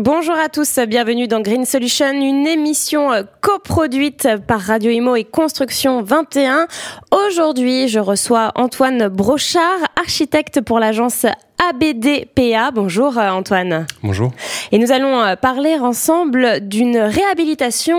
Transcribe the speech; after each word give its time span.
Bonjour 0.00 0.36
à 0.36 0.48
tous, 0.48 0.78
bienvenue 0.86 1.26
dans 1.26 1.40
Green 1.40 1.64
Solution, 1.64 2.12
une 2.12 2.46
émission 2.46 3.10
euh, 3.10 3.24
coproduite 3.40 4.28
par 4.46 4.60
Radio 4.60 4.92
Imo 4.92 5.16
et 5.16 5.24
Construction 5.24 6.02
21. 6.02 6.68
Aujourd'hui, 7.10 7.88
je 7.88 7.98
reçois 7.98 8.52
Antoine 8.54 9.08
Brochard, 9.08 9.80
architecte 9.96 10.60
pour 10.60 10.78
l'agence 10.78 11.26
ABDPA. 11.68 12.70
Bonjour 12.70 13.18
euh, 13.18 13.28
Antoine. 13.30 13.88
Bonjour. 14.04 14.30
Et 14.70 14.78
nous 14.78 14.92
allons 14.92 15.20
euh, 15.20 15.34
parler 15.34 15.74
ensemble 15.74 16.60
d'une 16.60 16.98
réhabilitation, 16.98 17.98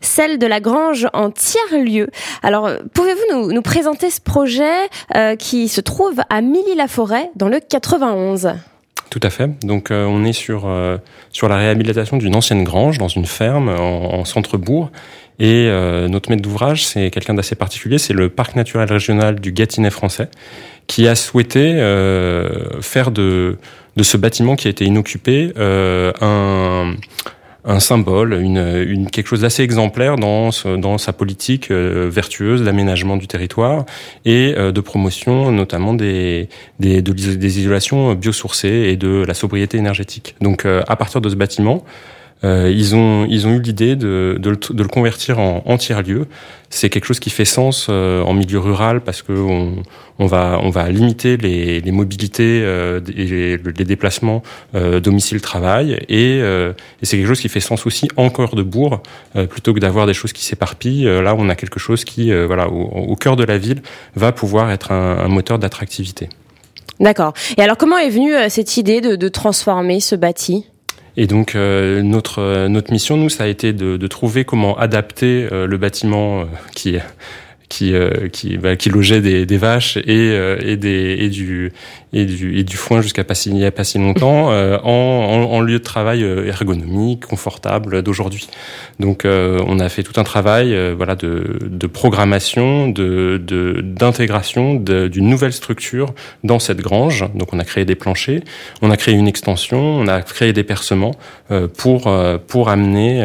celle 0.00 0.38
de 0.38 0.46
la 0.46 0.60
grange 0.60 1.08
en 1.12 1.32
tiers-lieu. 1.32 2.06
Alors, 2.44 2.70
pouvez-vous 2.94 3.50
nous, 3.52 3.62
présenter 3.62 4.10
ce 4.10 4.20
projet 4.20 4.88
qui 5.40 5.68
se 5.68 5.80
trouve 5.80 6.20
à 6.30 6.40
Milly-la-Forêt 6.40 7.30
dans 7.34 7.48
le 7.48 7.58
91 7.58 8.54
tout 9.12 9.20
à 9.22 9.28
fait. 9.28 9.50
Donc 9.62 9.90
euh, 9.90 10.06
on 10.06 10.24
est 10.24 10.32
sur 10.32 10.62
euh, 10.64 10.96
sur 11.32 11.46
la 11.46 11.58
réhabilitation 11.58 12.16
d'une 12.16 12.34
ancienne 12.34 12.64
grange 12.64 12.96
dans 12.96 13.08
une 13.08 13.26
ferme 13.26 13.68
en, 13.68 14.24
centre-bourg. 14.24 14.90
Et 15.38 15.66
euh, 15.68 16.08
notre 16.08 16.30
maître 16.30 16.40
d'ouvrage, 16.40 16.86
c'est 16.86 17.10
quelqu'un 17.10 17.34
d'assez 17.34 17.54
particulier, 17.54 17.98
c'est 17.98 18.14
le 18.14 18.30
parc 18.30 18.56
naturel 18.56 18.90
régional 18.90 19.38
du 19.38 19.52
Gâtinais 19.52 19.90
français, 19.90 20.28
qui 20.86 21.06
a 21.08 21.14
souhaité 21.14 21.74
faire 22.80 23.10
de 23.10 23.58
de 23.96 24.02
ce 24.02 24.16
bâtiment 24.16 24.56
qui 24.56 24.68
a 24.68 24.70
été 24.70 24.86
inoccupé 24.86 25.52
un 25.58 26.94
un 27.64 27.80
symbole, 27.80 28.34
une, 28.34 28.58
une 28.88 29.10
quelque 29.10 29.28
chose 29.28 29.42
d'assez 29.42 29.62
exemplaire 29.62 30.16
dans, 30.16 30.50
dans 30.78 30.98
sa 30.98 31.12
politique 31.12 31.70
euh, 31.70 32.08
vertueuse 32.10 32.62
d'aménagement 32.62 33.16
du 33.16 33.28
territoire 33.28 33.84
et 34.24 34.54
euh, 34.56 34.72
de 34.72 34.80
promotion 34.80 35.52
notamment 35.52 35.94
des, 35.94 36.48
des, 36.80 37.02
des 37.02 37.58
isolations 37.60 38.14
biosourcées 38.14 38.90
et 38.90 38.96
de 38.96 39.24
la 39.26 39.34
sobriété 39.34 39.78
énergétique. 39.78 40.34
Donc 40.40 40.64
euh, 40.64 40.82
à 40.88 40.96
partir 40.96 41.20
de 41.20 41.28
ce 41.28 41.36
bâtiment, 41.36 41.84
ils, 42.44 42.94
ont, 42.94 43.26
ils 43.28 43.46
ont 43.46 43.52
eu 43.52 43.60
l'idée 43.60 43.96
de, 43.96 44.36
de, 44.38 44.50
de, 44.70 44.82
le 44.82 44.88
convertir 44.88 45.38
en, 45.38 45.62
en 45.64 45.76
tiers-lieu. 45.76 46.26
C'est 46.70 46.88
quelque 46.88 47.04
chose 47.04 47.20
qui 47.20 47.28
fait 47.28 47.44
sens 47.44 47.88
euh, 47.90 48.22
en 48.22 48.32
milieu 48.32 48.58
rural 48.58 49.02
parce 49.02 49.20
que 49.20 49.32
on, 49.32 49.82
on, 50.18 50.26
va, 50.26 50.58
on 50.62 50.70
va 50.70 50.88
limiter 50.88 51.36
les, 51.36 51.80
les 51.80 51.92
mobilités 51.92 52.62
euh, 52.64 52.98
et 53.14 53.58
les, 53.58 53.84
déplacements 53.84 54.42
euh, 54.74 54.98
domicile-travail. 54.98 56.02
Et, 56.08 56.38
et 56.38 56.74
c'est 57.02 57.18
quelque 57.18 57.28
chose 57.28 57.40
qui 57.40 57.50
fait 57.50 57.60
sens 57.60 57.86
aussi 57.86 58.08
encore 58.16 58.54
de 58.54 58.62
bourg, 58.62 59.02
plutôt 59.50 59.74
que 59.74 59.80
d'avoir 59.80 60.06
des 60.06 60.14
choses 60.14 60.32
qui 60.32 60.44
s'éparpillent. 60.44 61.04
là, 61.04 61.34
on 61.36 61.48
a 61.48 61.54
quelque 61.54 61.78
chose 61.78 62.04
qui, 62.04 62.32
voilà, 62.32 62.68
au, 62.68 62.82
au, 63.12 63.16
cœur 63.16 63.36
de 63.36 63.44
la 63.44 63.58
ville, 63.58 63.82
va 64.16 64.32
pouvoir 64.32 64.70
être 64.70 64.92
un, 64.92 65.18
un 65.18 65.28
moteur 65.28 65.58
d'attractivité. 65.58 66.28
D'accord. 67.00 67.34
Et 67.56 67.62
alors, 67.62 67.76
comment 67.76 67.98
est 67.98 68.10
venue 68.10 68.32
cette 68.48 68.76
idée 68.76 69.00
de, 69.00 69.16
de 69.16 69.28
transformer 69.28 70.00
ce 70.00 70.14
bâti? 70.14 70.66
Et 71.16 71.26
donc 71.26 71.54
euh, 71.54 72.02
notre 72.02 72.40
euh, 72.40 72.68
notre 72.68 72.92
mission, 72.92 73.16
nous, 73.16 73.28
ça 73.28 73.44
a 73.44 73.46
été 73.46 73.72
de, 73.72 73.96
de 73.96 74.06
trouver 74.06 74.44
comment 74.44 74.78
adapter 74.78 75.48
euh, 75.52 75.66
le 75.66 75.76
bâtiment 75.76 76.44
qui 76.74 76.96
qui 77.68 77.94
qui, 78.32 78.58
bah, 78.58 78.76
qui 78.76 78.90
logeait 78.90 79.22
des, 79.22 79.46
des 79.46 79.56
vaches 79.56 79.96
et, 79.96 80.28
et 80.60 80.76
des 80.76 81.16
et 81.20 81.30
du 81.30 81.72
et 82.12 82.26
du, 82.26 82.58
et 82.58 82.64
du 82.64 82.76
foin 82.76 83.00
jusqu'à 83.00 83.24
pas 83.24 83.34
si, 83.34 83.48
il 83.48 83.54
n'y 83.54 83.64
a 83.64 83.70
pas 83.70 83.84
si 83.84 83.98
longtemps 83.98 84.50
euh, 84.50 84.78
en, 84.82 84.90
en, 84.90 85.54
en, 85.54 85.60
lieu 85.60 85.78
de 85.78 85.84
travail 85.84 86.22
euh, 86.22 86.46
ergonomique, 86.46 87.26
confortable 87.26 88.02
d'aujourd'hui. 88.02 88.48
Donc 89.00 89.24
euh, 89.24 89.60
on 89.66 89.80
a 89.80 89.88
fait 89.88 90.02
tout 90.02 90.20
un 90.20 90.24
travail 90.24 90.76
voilà 90.94 91.14
de, 91.14 91.58
de 91.62 91.86
programmation, 91.86 92.88
de 92.88 93.40
d'intégration 93.82 94.74
d'une 94.74 95.28
nouvelle 95.28 95.52
structure 95.52 96.14
dans 96.44 96.58
cette 96.58 96.80
grange. 96.80 97.24
Donc 97.34 97.52
on 97.52 97.58
a 97.58 97.64
créé 97.64 97.84
des 97.84 97.94
planchers, 97.94 98.42
on 98.82 98.90
a 98.90 98.96
créé 98.96 99.14
une 99.14 99.28
extension, 99.28 99.78
on 99.78 100.06
a 100.06 100.20
créé 100.22 100.52
des 100.52 100.64
percements 100.64 101.12
pour 101.76 102.12
pour 102.46 102.68
amener 102.68 103.22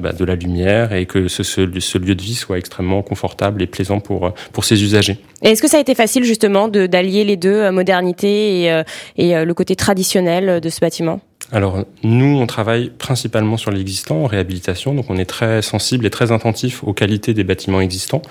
bah, 0.00 0.12
de 0.12 0.24
la 0.24 0.34
lumière 0.34 0.92
et 0.92 1.06
que 1.06 1.28
ce, 1.28 1.42
ce, 1.42 1.68
ce, 1.80 1.98
lieu 1.98 2.14
de 2.14 2.22
vie 2.22 2.34
soit 2.34 2.58
extrêmement 2.58 3.02
confortable 3.02 3.62
et 3.62 3.66
plaisant 3.66 4.00
pour 4.00 4.32
pour 4.52 4.64
ses 4.64 4.82
usagers. 4.82 5.18
Est-ce 5.42 5.60
que 5.60 5.68
ça 5.68 5.76
a 5.76 5.80
été 5.80 5.94
facile 5.94 6.24
justement 6.24 6.68
d'allier 6.68 7.24
les 7.24 7.36
deux 7.36 7.70
modernités 7.70 8.62
et, 8.62 8.72
euh, 8.72 8.82
et 9.16 9.36
euh, 9.36 9.44
le 9.44 9.54
côté 9.54 9.76
traditionnel 9.76 10.60
de 10.60 10.68
ce 10.68 10.80
bâtiment? 10.80 11.20
Alors 11.52 11.84
nous, 12.02 12.38
on 12.38 12.46
travaille 12.46 12.90
principalement 12.90 13.56
sur 13.56 13.70
l'existant 13.70 14.24
en 14.24 14.26
réhabilitation, 14.26 14.94
donc 14.94 15.06
on 15.10 15.16
est 15.16 15.26
très 15.26 15.62
sensible 15.62 16.06
et 16.06 16.10
très 16.10 16.32
attentif 16.32 16.82
aux 16.82 16.92
qualités 16.92 17.34
des 17.34 17.44
bâtiments 17.44 17.80
existants. 17.80 18.22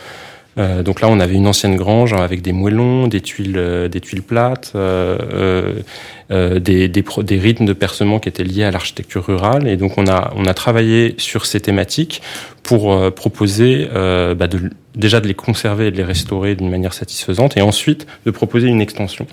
Euh, 0.58 0.84
donc 0.84 1.02
là, 1.02 1.10
on 1.10 1.20
avait 1.20 1.36
une 1.36 1.48
ancienne 1.48 1.76
grange 1.76 2.14
avec 2.14 2.42
des 2.42 2.54
moellons, 2.54 3.08
des 3.08 3.22
tuiles, 3.22 3.58
euh, 3.58 3.88
des 3.90 4.00
tuiles 4.00 4.24
plates, 4.24 4.72
euh, 4.76 5.74
euh 6.32 6.60
des, 6.60 6.88
des, 6.88 7.04
des, 7.24 7.38
rythmes 7.40 7.66
de 7.66 7.74
percement 7.74 8.20
qui 8.20 8.30
étaient 8.30 8.44
liés 8.44 8.64
à 8.64 8.72
l'architecture 8.72 9.26
rurale. 9.26 9.68
Et 9.68 9.78
donc 9.78 9.98
on 9.98 10.08
a, 10.08 10.34
on 10.36 10.46
a 10.46 10.54
travaillé 10.54 11.16
sur 11.18 11.46
ces 11.46 11.60
thématiques 11.60 12.22
pour 12.64 13.14
proposer 13.14 13.88
bah 13.94 14.48
de, 14.48 14.72
déjà 14.96 15.20
de 15.20 15.28
les 15.28 15.34
conserver 15.34 15.88
et 15.88 15.92
de 15.92 15.98
les 15.98 16.04
restaurer 16.04 16.56
d'une 16.56 16.70
manière 16.70 16.94
satisfaisante, 16.94 17.58
et 17.58 17.62
ensuite 17.62 18.08
de 18.26 18.32
proposer 18.32 18.68
une 18.68 18.82
extension. 18.82 19.28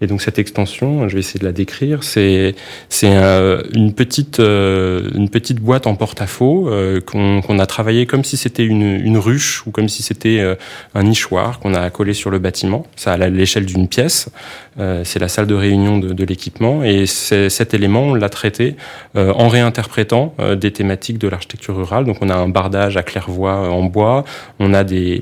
Et 0.00 0.06
donc 0.06 0.20
cette 0.22 0.38
extension, 0.38 1.08
je 1.08 1.14
vais 1.14 1.20
essayer 1.20 1.38
de 1.38 1.44
la 1.44 1.52
décrire, 1.52 2.02
c'est 2.02 2.54
c'est 2.88 3.06
une 3.06 3.94
petite 3.94 4.40
euh, 4.40 5.08
une 5.14 5.28
petite 5.28 5.60
boîte 5.60 5.86
en 5.86 5.94
porte-à-faux 5.94 6.68
euh, 6.68 7.00
qu'on 7.00 7.58
a 7.58 7.66
travaillé 7.66 8.04
comme 8.04 8.24
si 8.24 8.36
c'était 8.36 8.64
une, 8.64 8.82
une 8.82 9.18
ruche 9.18 9.64
ou 9.66 9.70
comme 9.70 9.88
si 9.88 10.02
c'était 10.02 10.40
euh, 10.40 10.56
un 10.94 11.04
nichoir 11.04 11.60
qu'on 11.60 11.74
a 11.74 11.80
accolé 11.80 12.12
sur 12.12 12.30
le 12.30 12.40
bâtiment. 12.40 12.86
Ça 12.96 13.12
à 13.12 13.16
l'échelle 13.28 13.66
d'une 13.66 13.86
pièce. 13.86 14.28
c'est 15.04 15.20
la 15.20 15.28
salle 15.28 15.46
de 15.46 15.54
réunion 15.54 15.98
de, 15.98 16.12
de 16.12 16.24
et 16.84 17.06
cet 17.06 17.74
élément 17.74 18.02
on 18.02 18.14
l'a 18.14 18.28
traité 18.28 18.76
en 19.14 19.48
réinterprétant 19.48 20.34
des 20.56 20.72
thématiques 20.72 21.18
de 21.18 21.28
l'architecture 21.28 21.76
rurale. 21.76 22.04
Donc 22.04 22.18
on 22.20 22.28
a 22.28 22.34
un 22.34 22.48
bardage 22.48 22.96
à 22.96 23.02
claire-voie 23.02 23.70
en 23.70 23.84
bois, 23.84 24.24
on 24.58 24.74
a 24.74 24.84
des 24.84 25.20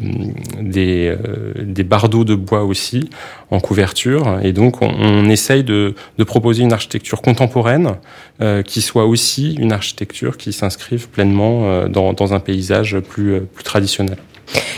des, 0.61 1.85
bardeaux 1.85 2.25
de 2.25 2.35
bois 2.35 2.65
aussi 2.65 3.11
en 3.51 3.61
couverture 3.61 4.41
et 4.43 4.53
donc 4.53 4.83
on, 4.83 5.29
essaye 5.29 5.65
de, 5.65 5.95
proposer 6.27 6.63
une 6.63 6.73
architecture 6.73 7.21
contemporaine 7.21 7.97
euh, 8.41 8.63
qui 8.63 8.81
soit 8.81 9.07
aussi 9.07 9.55
une 9.55 9.73
architecture 9.73 10.37
qui 10.37 10.53
s'inscrive 10.53 11.09
pleinement 11.09 11.65
euh, 11.65 11.89
dans, 11.89 12.35
un 12.35 12.41
paysage 12.41 12.99
plus, 13.01 13.35
euh, 13.35 13.41
plus 13.41 13.65
traditionnel. 13.65 14.17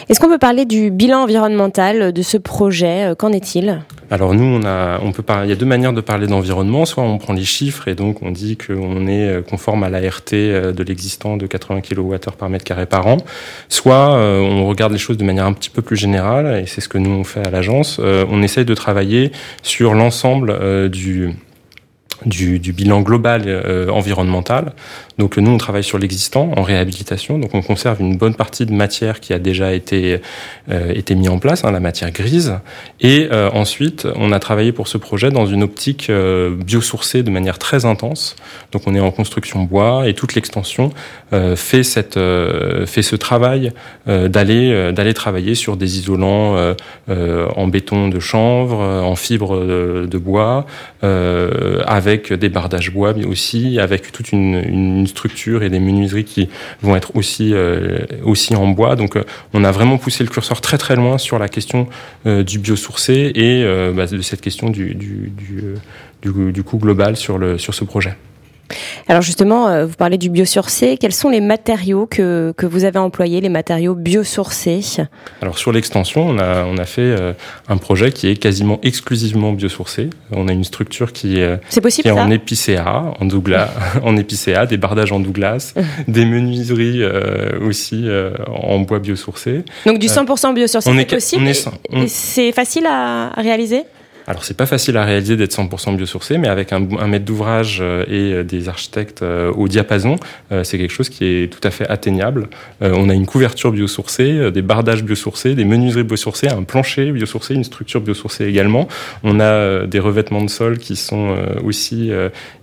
Est-ce 0.09 0.21
qu'on 0.21 0.29
peut 0.29 0.39
parler 0.39 0.65
du 0.65 0.91
bilan 0.91 1.23
environnemental 1.23 2.13
de 2.13 2.23
ce 2.23 2.37
projet 2.37 3.15
Qu'en 3.19 3.33
est-il? 3.33 3.81
Alors 4.11 4.35
nous, 4.35 4.45
on 4.45 4.65
a, 4.67 5.01
on 5.01 5.13
peut 5.13 5.23
parler, 5.23 5.47
il 5.47 5.51
y 5.51 5.53
a 5.53 5.57
deux 5.57 5.65
manières 5.67 5.95
de 5.95 6.03
parler 6.03 6.27
d'environnement. 6.27 6.85
Soit 6.85 7.03
on 7.03 7.17
prend 7.17 7.33
les 7.33 7.45
chiffres 7.45 7.89
et 7.89 7.95
donc 7.95 8.23
on 8.23 8.31
dit 8.31 8.59
qu'on 8.59 9.07
est 9.07 9.43
conforme 9.49 9.83
à 9.83 9.89
la 9.89 9.99
RT 9.99 10.33
de 10.33 10.83
l'existant 10.83 11.37
de 11.37 11.47
80 11.47 11.81
kWh 11.81 12.19
par 12.39 12.51
mètre 12.51 12.65
carré 12.65 12.87
par 12.87 13.07
an. 13.07 13.17
Soit 13.69 14.11
on 14.19 14.67
regarde 14.67 14.93
les 14.93 14.99
choses 14.99 15.17
de 15.17 15.25
manière 15.25 15.47
un 15.47 15.55
petit 15.55 15.71
peu 15.71 15.81
plus 15.81 15.97
générale 15.97 16.63
et 16.63 16.67
c'est 16.67 16.83
ce 16.83 16.89
que 16.89 16.99
nous 16.99 17.11
on 17.11 17.25
fait 17.25 17.47
à 17.47 17.51
l'agence. 17.51 17.99
On 17.99 18.43
essaye 18.43 18.67
de 18.67 18.75
travailler 18.75 19.33
sur 19.63 19.95
l'ensemble 19.95 20.91
du 20.91 21.35
du, 22.27 22.59
du, 22.59 22.73
bilan 22.73 23.03
global 23.03 23.43
euh, 23.47 23.89
environnemental. 23.89 24.73
Donc 25.19 25.37
nous, 25.37 25.51
on 25.51 25.59
travaille 25.59 25.85
sur 25.85 25.99
l'existant 25.99 26.51
en 26.57 26.63
réhabilitation. 26.63 27.39
Donc 27.39 27.55
on 27.55 27.63
conserve 27.63 28.01
une 28.01 28.17
bonne 28.17 28.35
partie 28.35 28.67
de 28.67 28.73
matière 28.73 29.21
qui 29.21 29.33
a 29.33 29.39
déjà 29.39 29.73
été 29.73 30.21
euh, 30.71 30.93
été 30.93 31.15
mis 31.15 31.29
en 31.29 31.39
place, 31.39 31.65
hein, 31.65 31.71
la 31.71 31.81
matière 31.81 32.11
grise. 32.11 32.55
Et 33.01 33.29
euh, 33.31 33.51
ensuite, 33.53 34.09
on 34.17 34.33
a 34.33 34.41
travaillé 34.41 34.73
pour 34.73 34.89
ce 34.89 34.99
projet 34.99 35.31
dans 35.31 35.47
une 35.47 35.63
optique 35.63 36.11
biosourcée 36.11 37.23
de 37.23 37.31
manière 37.31 37.59
très 37.59 37.85
intense. 37.85 38.37
Donc 38.73 38.83
on 38.87 38.95
est 38.95 39.01
en 39.01 39.11
construction 39.11 39.63
bois 39.63 40.09
et 40.09 40.15
toute 40.15 40.35
l'extension 40.35 40.91
fait 41.57 41.83
cette 41.83 42.15
fait 42.15 43.03
ce 43.03 43.17
travail 43.17 43.73
d'aller 44.07 44.93
d'aller 44.93 45.15
travailler 45.15 45.55
sur 45.55 45.77
des 45.77 45.99
isolants 45.99 46.75
en 47.09 47.67
béton 47.69 48.09
de 48.09 48.21
chanvre, 48.21 48.79
en 48.79 49.17
fibre 49.17 49.61
de, 49.61 50.07
de 50.11 50.19
bois, 50.19 50.67
avec 51.03 52.14
avec 52.15 52.33
des 52.33 52.49
bardages 52.49 52.93
bois, 52.93 53.13
mais 53.15 53.25
aussi 53.25 53.79
avec 53.79 54.13
toute 54.13 54.33
une, 54.33 55.07
structure 55.07 55.63
et 55.63 55.71
des 55.71 55.81
menuiseries 55.81 56.25
qui 56.25 56.49
vont 56.83 56.97
être 56.97 57.17
aussi, 57.17 57.53
euh, 57.53 57.99
aussi 58.25 58.55
en 58.57 58.69
bois. 58.69 58.97
Donc 58.97 59.17
euh, 59.17 59.25
on 59.53 59.65
a 59.65 59.71
vraiment 59.71 59.99
poussé 59.99 60.25
le 60.25 60.31
curseur 60.31 60.61
très 60.61 60.79
très 60.79 60.97
loin 60.97 61.19
sur 61.19 61.39
la 61.39 61.49
question 61.49 61.89
euh, 62.27 62.43
du 62.43 62.59
biosourcé 62.59 63.33
et 63.35 63.65
bah, 63.95 64.07
de 64.07 64.21
cette 64.23 64.41
question 64.41 64.71
du, 64.71 64.95
du, 64.95 65.33
du, 66.23 66.53
du, 66.53 66.63
coût 66.63 66.79
global 66.79 67.17
sur, 67.17 67.39
le, 67.39 67.59
sur 67.59 67.75
ce 67.75 67.85
projet. 67.85 68.17
Alors 69.09 69.23
justement, 69.23 69.69
euh, 69.69 69.87
vous 69.87 69.95
parlez 69.95 70.19
du 70.19 70.31
biosourcé. 70.31 70.97
Quels 70.99 71.13
sont 71.13 71.29
les 71.29 71.41
matériaux 71.41 72.07
que, 72.07 72.55
que 72.57 72.67
vous 72.67 72.85
avez 72.85 72.99
employés, 72.99 73.41
les 73.41 73.49
matériaux 73.49 73.95
biosourcés 73.95 74.81
Alors 75.43 75.59
sur 75.59 75.73
l'extension, 75.73 76.27
on 76.27 76.39
a, 76.39 76.65
on 76.65 76.79
a 76.79 76.85
fait 76.85 77.03
euh, 77.03 77.33
un 77.69 77.77
projet 77.77 78.13
qui 78.13 78.29
est 78.29 78.37
quasiment 78.37 78.81
exclusivement 78.83 79.53
biosourcé. 79.53 80.11
On 80.33 80.49
a 80.49 80.53
une 80.53 80.65
structure 80.65 81.13
qui, 81.13 81.39
est, 81.39 81.59
possible, 81.81 82.03
qui 82.05 82.09
est 82.09 82.21
en 82.21 82.31
épicéa, 82.31 83.15
en 83.21 83.25
Douglas, 83.25 83.71
en 84.03 84.17
épicéa, 84.17 84.67
des 84.67 84.79
bardages 84.79 85.13
en 85.13 85.21
Douglas, 85.21 85.75
des 86.09 86.25
menuiseries 86.25 87.03
euh, 87.03 87.61
aussi 87.67 88.07
en 88.49 88.81
bois 88.81 88.99
biosourcé. 88.99 89.65
Donc 89.87 89.99
du 89.99 90.07
100% 90.07 90.55
biosourcé, 90.55 90.91
c'est 90.91 91.05
possible 91.05 91.51
C'est 92.07 92.53
facile 92.53 92.87
à 92.87 93.31
réaliser 93.37 93.85
alors 94.27 94.45
c'est 94.45 94.57
pas 94.57 94.67
facile 94.67 94.97
à 94.97 95.05
réaliser 95.05 95.37
d'être 95.37 95.53
100% 95.53 95.97
biosourcé, 95.97 96.39
mais 96.39 96.49
avec 96.49 96.73
un, 96.73 96.87
un 96.99 97.07
maître 97.07 97.27
d'ouvrage 97.27 97.79
euh, 97.83 98.05
et 98.09 98.33
euh, 98.33 98.43
des 98.43 98.69
architectes 98.69 99.23
euh, 99.23 99.53
au 99.53 99.69
diapason, 99.69 100.17
c'est 100.63 100.79
quelque 100.79 100.93
chose 100.93 101.09
qui 101.09 101.25
est 101.25 101.53
tout 101.53 101.67
à 101.67 101.71
fait 101.71 101.89
atteignable. 101.89 102.49
On 102.81 103.09
a 103.09 103.15
une 103.15 103.27
couverture 103.27 103.73
biosourcée, 103.73 104.51
des 104.53 104.63
bardages 104.63 105.03
biosourcés, 105.03 105.55
des 105.55 105.65
menuiseries 105.65 106.05
biosourcées, 106.05 106.49
un 106.49 106.63
plancher 106.63 107.11
biosourcé, 107.13 107.55
une 107.55 107.65
structure 107.65 108.01
biosourcée 108.01 108.47
également. 108.47 108.89
On 109.23 109.41
a 109.41 109.87
des 109.87 109.99
revêtements 109.99 110.43
de 110.43 110.51
sol 110.51 110.79
qui 110.79 110.97
sont 110.97 111.37
aussi 111.65 112.11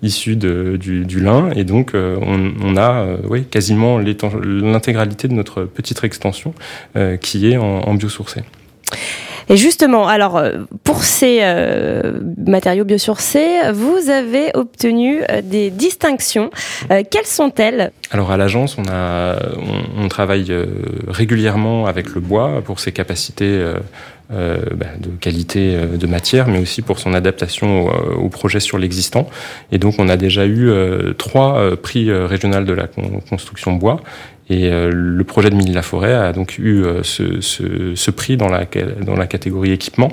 issus 0.02 0.36
du, 0.36 1.20
lin, 1.20 1.50
et 1.56 1.64
donc 1.64 1.94
on, 1.94 2.78
a 2.78 3.06
oui, 3.28 3.44
quasiment 3.44 4.00
l'intégralité 4.00 5.28
de 5.28 5.34
notre 5.34 5.64
petite 5.64 6.04
extension 6.04 6.54
qui 7.22 7.52
est 7.52 7.58
en, 7.58 7.82
en 7.82 7.94
biosourcé. 7.94 8.42
Et 9.50 9.58
justement, 9.58 10.08
alors 10.08 10.38
euh, 10.38 10.60
pour 10.84 11.04
ces 11.04 11.40
euh, 11.42 12.14
matériaux 12.46 12.86
biosourcés, 12.86 13.72
vous 13.74 14.10
avez 14.10 14.52
obtenu 14.54 15.22
euh, 15.30 15.42
des 15.42 15.70
distinctions. 15.70 16.50
quelles 17.10 17.26
sont-elles? 17.26 17.92
Alors 18.12 18.32
à 18.32 18.38
l'agence, 18.38 18.78
on 18.78 20.08
travaille 20.10 20.52
régulièrement 21.08 21.86
avec 21.86 22.14
le 22.14 22.22
bois 22.22 22.62
pour 22.64 22.80
ses 22.80 22.92
capacités 22.92 23.64
bah, 24.30 24.86
de 25.00 25.10
qualité 25.20 25.78
de 25.78 26.08
matière, 26.08 26.48
mais 26.48 26.60
aussi 26.60 26.82
pour 26.82 27.00
son 27.00 27.14
adaptation 27.14 27.88
au, 28.18 28.28
projet 28.30 28.60
sur 28.60 28.78
l'existant. 28.78 29.30
Et 29.72 29.78
donc, 29.78 29.96
on 29.98 30.10
a 30.10 30.18
déjà 30.18 30.46
eu 30.46 30.70
trois 31.18 31.76
prix 31.82 32.12
régionaux 32.12 32.64
de 32.64 32.74
la 32.74 32.88
construction 33.30 33.74
bois. 33.74 34.02
Et 34.52 34.70
euh, 34.70 34.92
le 34.94 35.24
projet 35.24 35.50
de 35.50 35.56
Mille-la-Forêt 35.56 36.14
a 36.14 36.34
donc 36.34 36.58
eu 36.60 36.84
euh, 36.84 37.04
ce, 37.04 38.12
prix 38.12 38.36
dans 38.36 38.50
la, 38.50 38.66
dans 39.02 39.16
la 39.16 39.26
catégorie 39.26 39.72
équipement. 39.72 40.12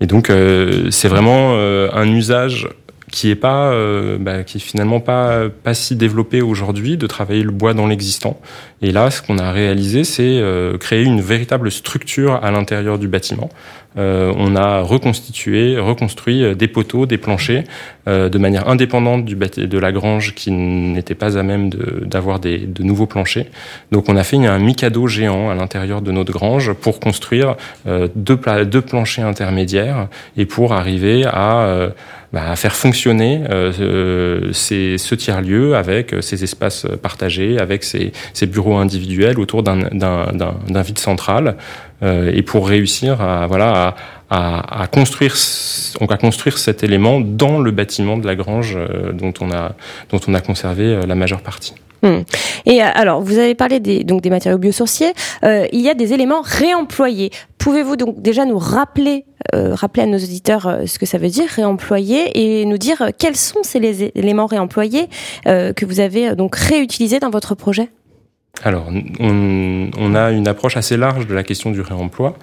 Et 0.00 0.06
donc, 0.06 0.30
euh, 0.30 0.88
c'est 0.92 1.08
vraiment 1.08 1.54
un 1.56 2.06
usage 2.06 2.68
qui 3.16 3.30
est 3.30 3.34
pas, 3.36 3.72
bah, 4.18 4.44
qui 4.44 4.58
est 4.58 4.60
finalement 4.60 5.00
pas 5.00 5.48
pas 5.48 5.72
si 5.72 5.96
développé 5.96 6.42
aujourd'hui 6.42 6.98
de 6.98 7.06
travailler 7.06 7.42
le 7.42 7.50
bois 7.50 7.72
dans 7.72 7.86
l'existant. 7.86 8.38
Et 8.82 8.92
là, 8.92 9.10
ce 9.10 9.22
qu'on 9.22 9.38
a 9.38 9.52
réalisé, 9.52 10.04
c'est 10.04 10.42
créer 10.78 11.02
une 11.02 11.22
véritable 11.22 11.70
structure 11.70 12.44
à 12.44 12.50
l'intérieur 12.50 12.98
du 12.98 13.08
bâtiment 13.08 13.48
euh, 13.98 14.32
on 14.36 14.56
a 14.56 14.80
reconstitué, 14.80 15.78
reconstruit 15.78 16.44
euh, 16.44 16.54
des 16.54 16.68
poteaux, 16.68 17.06
des 17.06 17.16
planchers 17.16 17.64
euh, 18.08 18.28
de 18.28 18.36
manière 18.36 18.68
indépendante 18.68 19.24
du 19.24 19.36
de 19.36 19.78
la 19.78 19.92
grange 19.92 20.34
qui 20.34 20.50
n'était 20.50 21.14
pas 21.14 21.38
à 21.38 21.42
même 21.42 21.70
d'avoir 21.70 22.40
de, 22.40 22.58
de 22.66 22.82
nouveaux 22.82 23.06
planchers. 23.06 23.46
Donc 23.92 24.08
on 24.08 24.16
a 24.16 24.24
fait 24.24 24.44
un 24.44 24.58
mikado 24.58 25.06
géant 25.06 25.50
à 25.50 25.54
l'intérieur 25.54 26.02
de 26.02 26.10
notre 26.10 26.32
grange 26.32 26.72
pour 26.72 27.00
construire 27.00 27.56
deux, 27.86 28.38
deux 28.64 28.80
planchers 28.80 29.26
intermédiaires 29.26 30.08
et 30.36 30.46
pour 30.46 30.72
arriver 30.72 31.24
à 31.24 31.90
bah, 32.36 32.50
à 32.50 32.56
faire 32.56 32.76
fonctionner 32.76 33.44
euh, 33.48 34.52
ces, 34.52 34.98
ce 34.98 35.14
tiers-lieu 35.14 35.74
avec 35.74 36.14
ces 36.20 36.44
espaces 36.44 36.86
partagés, 37.00 37.58
avec 37.58 37.82
ces, 37.82 38.12
bureaux 38.46 38.76
individuels 38.76 39.40
autour 39.40 39.62
d'un 39.62 40.82
vide 40.82 40.98
central, 40.98 41.56
euh, 42.02 42.30
et 42.34 42.42
pour 42.42 42.68
réussir 42.68 43.22
à 43.22 43.46
voilà 43.46 43.96
à, 44.28 44.82
à, 44.82 44.86
construire 44.86 45.34
on 45.98 46.04
va 46.04 46.18
construire 46.18 46.58
cet 46.58 46.84
élément 46.84 47.20
dans 47.22 47.58
le 47.58 47.70
bâtiment 47.70 48.18
de 48.18 48.26
la 48.26 48.34
grange 48.34 48.76
euh, 48.76 49.12
dont 49.12 49.32
on 49.40 49.50
a 49.50 49.72
dont 50.10 50.20
on 50.28 50.34
a 50.34 50.42
conservé 50.42 50.84
euh, 50.84 51.06
la 51.06 51.14
majeure 51.14 51.40
partie. 51.40 51.74
Hmm. 52.02 52.20
Et 52.66 52.82
alors, 52.82 53.22
vous 53.22 53.38
avez 53.38 53.54
parlé 53.54 53.80
des, 53.80 54.04
donc 54.04 54.20
des 54.20 54.30
matériaux 54.30 54.58
biosourciers. 54.58 55.12
Euh, 55.44 55.66
il 55.72 55.80
y 55.80 55.88
a 55.88 55.94
des 55.94 56.12
éléments 56.12 56.42
réemployés. 56.42 57.30
Pouvez-vous 57.66 57.96
donc 57.96 58.22
déjà 58.22 58.44
nous 58.44 58.60
rappeler, 58.60 59.24
euh, 59.52 59.74
rappeler 59.74 60.04
à 60.04 60.06
nos 60.06 60.18
auditeurs 60.18 60.82
ce 60.86 61.00
que 61.00 61.04
ça 61.04 61.18
veut 61.18 61.30
dire 61.30 61.48
réemployer 61.48 62.60
et 62.60 62.64
nous 62.64 62.78
dire 62.78 63.10
quels 63.18 63.34
sont 63.34 63.64
ces 63.64 64.12
éléments 64.14 64.46
réemployés 64.46 65.08
euh, 65.48 65.72
que 65.72 65.84
vous 65.84 65.98
avez 65.98 66.36
donc 66.36 66.54
réutilisés 66.54 67.18
dans 67.18 67.30
votre 67.30 67.56
projet? 67.56 67.90
Alors, 68.62 68.86
on, 69.18 69.90
on, 69.98 70.14
a 70.14 70.30
une 70.30 70.46
approche 70.46 70.76
assez 70.76 70.96
large 70.96 71.26
de 71.26 71.34
la 71.34 71.42
question 71.42 71.72
du 71.72 71.80
réemploi. 71.80 72.36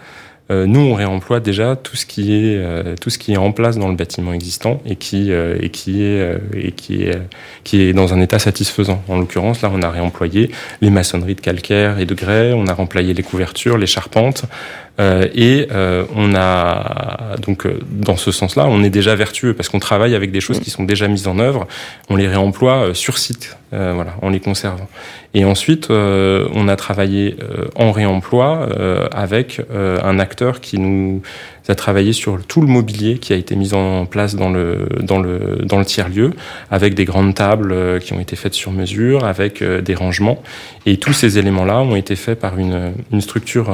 Euh, 0.51 0.65
nous, 0.65 0.81
on 0.81 0.93
réemploie 0.93 1.39
déjà 1.39 1.77
tout 1.77 1.95
ce 1.95 2.05
qui 2.05 2.33
est 2.33 2.57
euh, 2.57 2.95
tout 2.99 3.09
ce 3.09 3.17
qui 3.17 3.31
est 3.31 3.37
en 3.37 3.53
place 3.53 3.77
dans 3.77 3.87
le 3.87 3.95
bâtiment 3.95 4.33
existant 4.33 4.81
et 4.85 4.97
qui 4.97 5.31
euh, 5.31 5.55
et 5.61 5.69
qui 5.69 6.03
est 6.03 6.37
et 6.53 6.71
qui 6.73 7.03
est 7.03 7.17
qui 7.63 7.81
est 7.81 7.93
dans 7.93 8.13
un 8.13 8.19
état 8.19 8.39
satisfaisant. 8.39 9.01
En 9.07 9.19
l'occurrence, 9.19 9.61
là, 9.61 9.71
on 9.73 9.81
a 9.81 9.89
réemployé 9.89 10.51
les 10.81 10.89
maçonneries 10.89 11.35
de 11.35 11.41
calcaire 11.41 11.97
et 11.97 12.05
de 12.05 12.13
grès, 12.13 12.51
on 12.51 12.67
a 12.67 12.73
réemployé 12.73 13.13
les 13.13 13.23
couvertures, 13.23 13.77
les 13.77 13.87
charpentes, 13.87 14.43
euh, 14.92 14.92
et 14.99 15.67
euh, 15.71 16.05
on 16.15 16.35
a 16.35 17.35
donc 17.41 17.65
euh, 17.65 17.79
dans 17.89 18.15
ce 18.15 18.31
sens-là, 18.31 18.67
on 18.67 18.83
est 18.83 18.91
déjà 18.91 19.15
vertueux 19.15 19.55
parce 19.55 19.67
qu'on 19.67 19.79
travaille 19.79 20.13
avec 20.13 20.31
des 20.31 20.39
choses 20.39 20.59
qui 20.59 20.69
sont 20.69 20.83
déjà 20.83 21.07
mises 21.07 21.27
en 21.27 21.39
œuvre. 21.39 21.67
On 22.09 22.15
les 22.15 22.27
réemploie 22.27 22.93
sur 22.93 23.17
site, 23.17 23.57
voilà, 23.71 24.13
en 24.21 24.29
les 24.29 24.39
conservant. 24.39 24.87
Et 25.33 25.45
ensuite, 25.45 25.89
on 25.89 26.67
a 26.67 26.75
travaillé 26.75 27.35
en 27.75 27.91
réemploi 27.91 28.69
avec 29.11 29.61
un 29.71 30.19
acteur 30.19 30.61
qui 30.61 30.77
nous 30.77 31.23
a 31.67 31.75
travaillé 31.75 32.13
sur 32.13 32.45
tout 32.45 32.61
le 32.61 32.67
mobilier 32.67 33.17
qui 33.17 33.33
a 33.33 33.35
été 33.35 33.55
mis 33.55 33.73
en 33.73 34.05
place 34.05 34.35
dans 34.35 34.51
le 34.51 34.87
dans 35.01 35.19
le 35.19 35.59
dans 35.63 35.79
le 35.79 35.85
tiers 35.85 36.09
lieu, 36.09 36.33
avec 36.69 36.93
des 36.93 37.05
grandes 37.05 37.33
tables 37.33 37.99
qui 37.99 38.13
ont 38.13 38.19
été 38.19 38.35
faites 38.35 38.53
sur 38.53 38.71
mesure, 38.71 39.25
avec 39.25 39.63
des 39.63 39.95
rangements. 39.95 40.43
Et 40.85 40.97
tous 40.97 41.13
ces 41.13 41.39
éléments-là 41.39 41.79
ont 41.79 41.95
été 41.95 42.15
faits 42.15 42.39
par 42.39 42.59
une 42.59 42.93
une 43.11 43.21
structure 43.21 43.71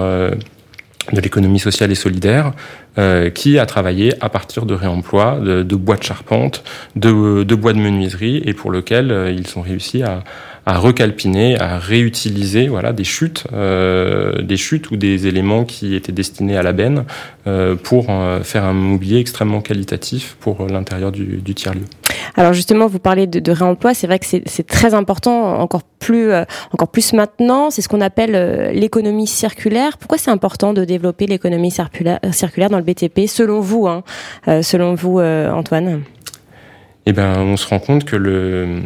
de 1.13 1.21
l'économie 1.21 1.59
sociale 1.59 1.91
et 1.91 1.95
solidaire, 1.95 2.53
euh, 2.97 3.29
qui 3.29 3.59
a 3.59 3.65
travaillé 3.65 4.13
à 4.21 4.29
partir 4.29 4.65
de 4.65 4.73
réemploi, 4.73 5.39
de, 5.39 5.75
bois 5.75 5.95
de 5.95 6.03
charpente, 6.03 6.63
de, 6.95 7.56
bois 7.56 7.73
de 7.73 7.79
menuiserie, 7.79 8.41
et 8.45 8.53
pour 8.53 8.71
lequel 8.71 9.11
euh, 9.11 9.31
ils 9.31 9.57
ont 9.57 9.61
réussi 9.61 10.03
à, 10.03 10.23
à 10.65 10.77
recalpiner, 10.77 11.59
à 11.59 11.79
réutiliser 11.79 12.67
voilà 12.67 12.91
des 12.94 13.03
chutes, 13.03 13.45
euh, 13.53 14.41
des 14.41 14.57
chutes 14.57 14.91
ou 14.91 14.97
des 14.97 15.27
éléments 15.27 15.65
qui 15.65 15.95
étaient 15.95 16.11
destinés 16.11 16.57
à 16.57 16.63
la 16.63 16.73
benne 16.73 17.06
pour 17.83 18.11
faire 18.44 18.63
un 18.63 18.73
mobilier 18.73 19.17
extrêmement 19.17 19.61
qualitatif 19.61 20.38
pour 20.39 20.67
l'intérieur 20.67 21.11
du, 21.11 21.38
du 21.38 21.56
tiers-lieu. 21.56 21.85
Alors 22.35 22.53
justement, 22.53 22.87
vous 22.87 22.99
parlez 22.99 23.27
de, 23.27 23.51
réemploi, 23.51 23.93
c'est 23.93 24.07
vrai 24.07 24.19
que 24.19 24.25
c'est 24.25 24.67
très 24.67 24.93
important, 24.93 25.59
encore 25.59 25.83
plus, 25.83 26.31
euh, 26.31 26.43
encore 26.71 26.89
plus 26.89 27.13
maintenant. 27.13 27.69
C'est 27.69 27.81
ce 27.81 27.89
qu'on 27.89 28.01
appelle 28.01 28.35
euh, 28.35 28.71
l'économie 28.71 29.27
circulaire. 29.27 29.97
Pourquoi 29.97 30.17
c'est 30.17 30.31
important 30.31 30.73
de 30.73 30.85
développer 30.85 31.25
l'économie 31.25 31.71
circulaire, 31.71 32.19
circulaire 32.31 32.69
dans 32.69 32.77
le 32.77 32.83
BTP, 32.83 33.27
selon 33.27 33.59
vous, 33.59 33.87
hein, 33.87 34.04
selon 34.61 34.95
vous, 34.95 35.19
Antoine? 35.19 36.01
Eh 37.06 37.13
ben, 37.13 37.39
on 37.39 37.57
se 37.57 37.68
rend 37.68 37.80
compte 37.80 38.04
que 38.04 38.15
le 38.15 38.81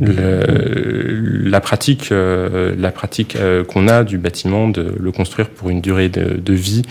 le, 0.00 1.48
la 1.48 1.60
pratique, 1.60 2.10
euh, 2.12 2.74
la 2.78 2.90
pratique 2.90 3.36
euh, 3.36 3.64
qu'on 3.64 3.88
a 3.88 4.04
du 4.04 4.18
bâtiment, 4.18 4.68
de 4.68 4.94
le 4.98 5.12
construire 5.12 5.48
pour 5.48 5.70
une 5.70 5.80
durée 5.80 6.08
de, 6.08 6.52
vie 6.52 6.82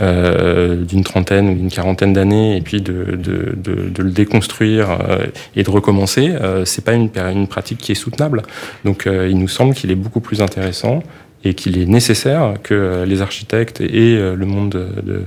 euh, 0.00 0.82
d'une 0.84 1.04
trentaine 1.04 1.48
ou 1.48 1.54
d'une 1.54 1.70
quarantaine 1.70 2.12
d'années, 2.12 2.56
et 2.56 2.60
puis 2.60 2.80
de, 2.80 3.16
de, 3.16 3.54
de, 3.56 4.02
le 4.02 4.10
déconstruire 4.10 4.90
euh, 4.90 5.26
et 5.54 5.62
de 5.62 5.70
recommencer, 5.70 6.34
c'est 6.64 6.84
pas 6.84 6.92
une, 6.92 7.10
une 7.16 7.48
pratique 7.48 7.78
qui 7.78 7.92
est 7.92 7.96
soutenable. 7.96 8.42
Donc, 8.84 9.06
il 9.06 9.38
nous 9.38 9.48
semble 9.48 9.74
qu'il 9.74 9.90
est 9.90 9.96
beaucoup 9.96 10.20
plus 10.20 10.42
intéressant 10.42 11.02
et 11.46 11.54
qu'il 11.54 11.78
est 11.78 11.86
nécessaire 11.86 12.54
que 12.62 13.04
les 13.06 13.22
architectes 13.22 13.80
et 13.80 14.16
le 14.16 14.46
monde 14.46 14.70
de, 15.04 15.22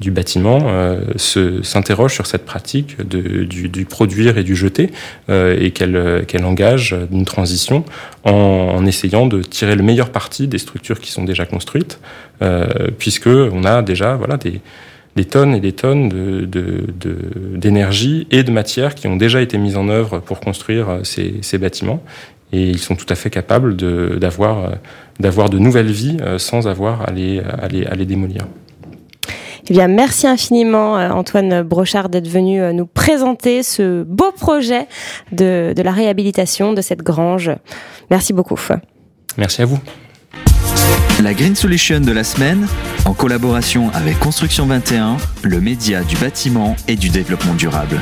du 0.00 0.10
bâtiment 0.10 0.58
euh, 0.66 1.00
s'interroge 1.62 2.14
sur 2.14 2.26
cette 2.26 2.44
pratique 2.44 3.00
du, 3.08 3.46
du, 3.46 3.84
produire 3.84 4.38
et 4.38 4.44
du 4.44 4.56
jeter 4.56 4.90
euh, 5.28 5.56
et 5.58 5.70
qu'elle 5.70 6.44
engage 6.44 6.96
une 7.12 7.24
transition 7.24 7.84
en, 8.24 8.84
essayant 8.86 9.26
de 9.26 9.42
tirer 9.42 9.76
le 9.76 9.82
meilleur 9.82 10.10
parti 10.10 10.48
des 10.48 10.58
structures 10.58 11.00
qui 11.00 11.12
sont 11.12 11.24
déjà 11.24 11.46
construites, 11.46 12.00
euh, 12.42 12.66
puisque 12.98 13.28
on 13.28 13.64
a 13.64 13.82
déjà 13.82 14.16
voilà 14.16 14.36
des 14.36 14.60
tonnes 15.24 15.54
et 15.54 15.60
des 15.60 15.72
tonnes 15.72 16.08
d'énergie 17.56 18.26
et 18.30 18.42
de 18.42 18.50
matière 18.50 18.94
qui 18.96 19.06
ont 19.06 19.16
déjà 19.16 19.40
été 19.40 19.58
mises 19.58 19.76
en 19.76 19.88
œuvre 19.88 20.18
pour 20.18 20.40
construire 20.40 20.98
ces 21.04 21.58
bâtiments. 21.58 22.02
Et 22.54 22.70
ils 22.70 22.78
sont 22.78 22.94
tout 22.94 23.06
à 23.08 23.16
fait 23.16 23.30
capables 23.30 23.76
d'avoir 23.76 24.70
de, 25.18 25.48
de 25.48 25.58
nouvelles 25.58 25.90
vies 25.90 26.18
sans 26.38 26.68
avoir 26.68 27.08
à 27.08 27.10
les, 27.10 27.40
à 27.40 27.66
les, 27.66 27.84
à 27.84 27.94
les 27.96 28.06
démolir. 28.06 28.42
Eh 29.68 29.72
bien, 29.72 29.88
merci 29.88 30.26
infiniment 30.26 30.94
Antoine 30.94 31.62
Brochard 31.62 32.10
d'être 32.10 32.28
venu 32.28 32.60
nous 32.72 32.86
présenter 32.86 33.62
ce 33.62 34.04
beau 34.04 34.30
projet 34.30 34.86
de, 35.32 35.72
de 35.74 35.82
la 35.82 35.90
réhabilitation 35.90 36.74
de 36.74 36.82
cette 36.82 37.02
grange. 37.02 37.50
Merci 38.10 38.32
beaucoup. 38.32 38.60
Merci 39.36 39.62
à 39.62 39.64
vous. 39.64 39.80
La 41.22 41.32
Green 41.32 41.54
Solution 41.54 42.00
de 42.00 42.12
la 42.12 42.24
semaine, 42.24 42.66
en 43.04 43.14
collaboration 43.14 43.90
avec 43.94 44.18
Construction 44.18 44.66
21, 44.66 45.16
le 45.42 45.60
média 45.60 46.02
du 46.02 46.16
bâtiment 46.16 46.76
et 46.88 46.96
du 46.96 47.08
développement 47.08 47.54
durable. 47.54 48.00